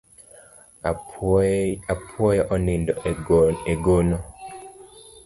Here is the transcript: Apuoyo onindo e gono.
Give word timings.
Apuoyo 1.93 2.43
onindo 2.55 2.93
e 3.73 3.73
gono. 3.85 4.17